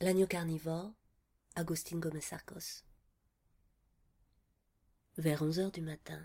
[0.00, 0.92] L'agneau carnivore,
[1.56, 2.84] Agustin Gomez-Sarcos.
[5.16, 6.24] Vers onze heures du matin,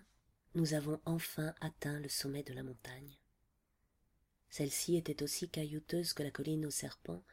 [0.53, 3.17] nous avons enfin atteint le sommet de la montagne.
[4.51, 7.23] Celle-ci était aussi caillouteuse que la colline aux serpents,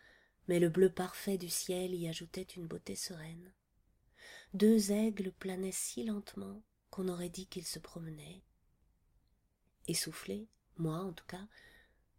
[0.49, 3.53] mais le bleu parfait du ciel y ajoutait une beauté sereine.
[4.55, 8.43] Deux aigles planaient si lentement qu'on aurait dit qu'ils se promenaient.
[9.89, 10.49] Essoufflés,
[10.79, 11.47] moi en tout cas,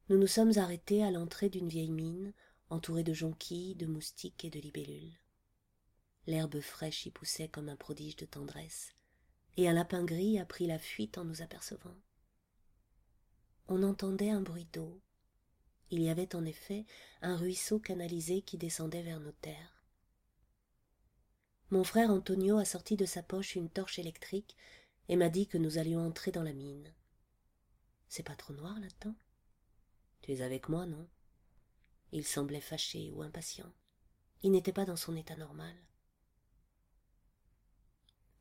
[0.10, 2.34] nous nous sommes arrêtés à l'entrée d'une vieille mine
[2.72, 5.20] entourée de jonquilles, de moustiques et de libellules.
[6.26, 8.96] L'herbe fraîche y poussait comme un prodige de tendresse,
[9.58, 11.98] et un lapin gris a pris la fuite en nous apercevant.
[13.68, 15.02] On entendait un bruit d'eau.
[15.90, 16.86] Il y avait en effet
[17.22, 19.84] un ruisseau canalisé qui descendait vers nos terres.
[21.72, 24.56] Mon frère Antonio a sorti de sa poche une torche électrique
[25.10, 26.94] et m'a dit que nous allions entrer dans la mine.
[28.08, 29.16] C'est pas trop noir là-dedans?
[30.22, 31.08] Tu es avec moi, non?
[32.12, 33.72] Il semblait fâché ou impatient.
[34.44, 35.76] Il n'était pas dans son état normal.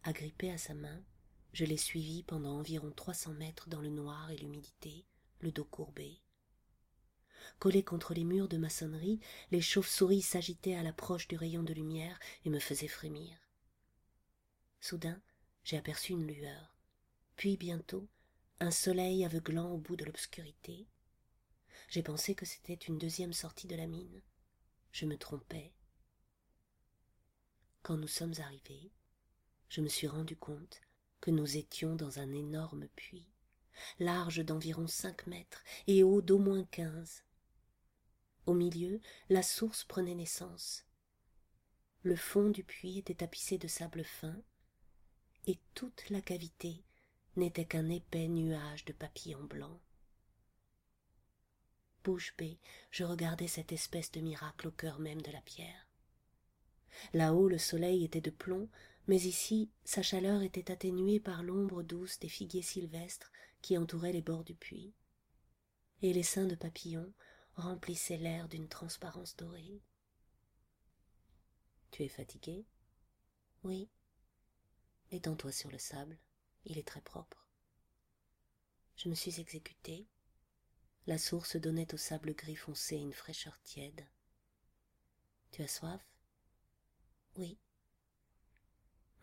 [0.02, 1.04] Agrippé à sa main,
[1.52, 5.04] je l'ai suivi pendant environ trois cents mètres dans le noir et l'humidité,
[5.40, 6.20] le dos courbé.
[7.58, 12.18] Collés contre les murs de maçonnerie, les chauves-souris s'agitaient à l'approche du rayon de lumière
[12.44, 13.38] et me faisaient frémir.
[14.80, 15.20] Soudain,
[15.64, 16.76] j'ai aperçu une lueur,
[17.36, 18.08] puis bientôt
[18.60, 20.86] un soleil aveuglant au bout de l'obscurité.
[21.90, 24.22] J'ai pensé que c'était une deuxième sortie de la mine.
[24.92, 25.74] Je me trompais.
[27.82, 28.92] Quand nous sommes arrivés,
[29.68, 30.80] je me suis rendu compte
[31.20, 33.26] que nous étions dans un énorme puits,
[33.98, 37.24] large d'environ cinq mètres et haut d'au moins quinze.
[38.46, 40.86] Au milieu, la source prenait naissance.
[42.02, 44.40] Le fond du puits était tapissé de sable fin,
[45.48, 46.84] et toute la cavité
[47.34, 49.80] n'était qu'un épais nuage de papillons blancs.
[52.90, 55.86] Je regardais cette espèce de miracle au cœur même de la pierre.
[57.12, 58.68] Là-haut, le soleil était de plomb,
[59.06, 63.32] mais ici sa chaleur était atténuée par l'ombre douce des figuiers sylvestres
[63.62, 64.94] qui entouraient les bords du puits,
[66.02, 67.12] et les seins de papillons
[67.56, 69.82] remplissaient l'air d'une transparence dorée.
[71.90, 72.64] Tu es fatigué?
[73.62, 73.90] Oui.
[75.10, 76.18] Étends-toi sur le sable,
[76.64, 77.48] il est très propre.
[78.96, 80.06] Je me suis exécutée.
[81.06, 84.06] La source donnait au sable gris foncé une fraîcheur tiède.
[85.50, 86.00] Tu as soif?
[87.36, 87.58] Oui.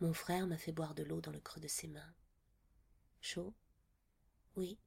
[0.00, 2.14] Mon frère m'a fait boire de l'eau dans le creux de ses mains.
[3.20, 3.54] Chaud?
[4.56, 4.78] Oui.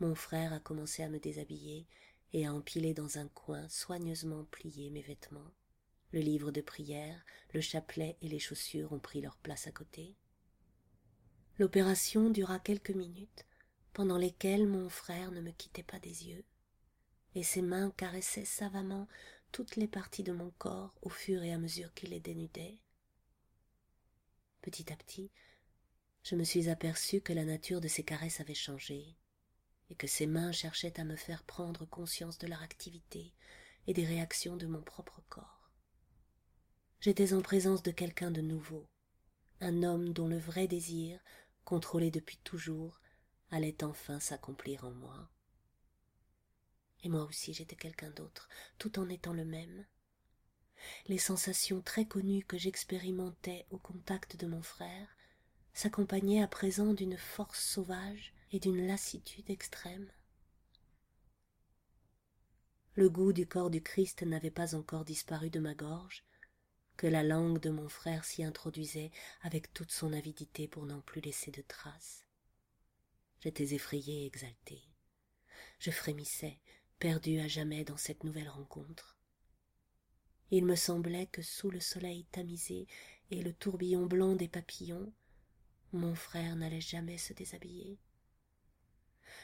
[0.00, 1.86] Mon frère a commencé à me déshabiller
[2.32, 5.52] et à empiler dans un coin soigneusement plié mes vêtements.
[6.12, 10.16] Le livre de prière, le chapelet et les chaussures ont pris leur place à côté.
[11.58, 13.46] L'opération dura quelques minutes,
[13.92, 16.44] pendant lesquelles mon frère ne me quittait pas des yeux,
[17.34, 19.08] et ses mains caressaient savamment
[19.52, 22.78] toutes les parties de mon corps au fur et à mesure qu'il les dénudait.
[24.62, 25.30] Petit à petit,
[26.22, 29.16] je me suis aperçu que la nature de ces caresses avait changé,
[29.88, 33.34] et que ses mains cherchaient à me faire prendre conscience de leur activité
[33.86, 35.70] et des réactions de mon propre corps.
[37.00, 38.86] J'étais en présence de quelqu'un de nouveau,
[39.60, 41.18] un homme dont le vrai désir,
[41.64, 43.00] contrôlé depuis toujours,
[43.50, 45.28] allait enfin s'accomplir en moi.
[47.02, 49.86] Et moi aussi j'étais quelqu'un d'autre, tout en étant le même,
[51.06, 55.16] les sensations très connues que j'expérimentais au contact de mon frère
[55.72, 60.10] s'accompagnaient à présent d'une force sauvage et d'une lassitude extrême.
[62.94, 66.24] Le goût du corps du Christ n'avait pas encore disparu de ma gorge,
[66.96, 69.10] que la langue de mon frère s'y introduisait
[69.42, 72.26] avec toute son avidité pour n'en plus laisser de traces.
[73.40, 74.82] J'étais effrayé et exalté.
[75.78, 76.60] Je frémissais,
[76.98, 79.18] perdu à jamais dans cette nouvelle rencontre.
[80.50, 82.86] Il me semblait que sous le soleil tamisé
[83.30, 85.12] et le tourbillon blanc des papillons,
[85.92, 87.98] mon frère n'allait jamais se déshabiller.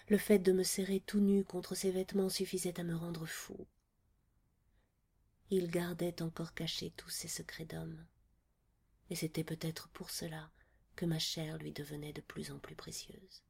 [0.08, 3.66] Le fait de me serrer tout nu contre ses vêtements suffisait à me rendre fou.
[5.50, 8.04] Il gardait encore cachés tous ses secrets d'homme,
[9.10, 10.50] et c'était peut-être pour cela
[10.96, 13.42] que ma chair lui devenait de plus en plus précieuse.